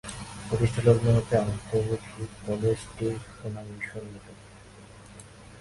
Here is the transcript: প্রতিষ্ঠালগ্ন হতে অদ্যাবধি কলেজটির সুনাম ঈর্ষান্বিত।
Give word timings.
প্রতিষ্ঠালগ্ন 0.47 1.05
হতে 1.17 1.35
অদ্যাবধি 1.41 2.23
কলেজটির 2.45 3.15
সুনাম 3.35 3.67
ঈর্ষান্বিত। 3.75 4.27